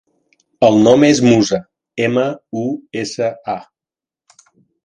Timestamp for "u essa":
2.65-3.31